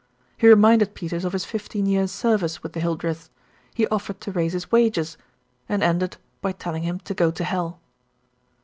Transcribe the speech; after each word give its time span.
He 0.35 0.47
reminded 0.47 0.95
Peters 0.95 1.25
of 1.25 1.33
his 1.33 1.45
fifteen 1.45 1.85
years' 1.85 2.11
service 2.11 2.63
with 2.63 2.73
the 2.73 2.79
Hildreths, 2.79 3.29
he 3.75 3.85
offered 3.89 4.19
to 4.21 4.31
raise 4.31 4.53
his 4.53 4.71
wages, 4.71 5.15
and 5.69 5.83
ended 5.83 6.17
by 6.41 6.53
telling 6.53 6.81
him 6.81 6.99
to 7.01 7.13
go 7.13 7.29
to 7.29 7.43
hell. 7.43 7.79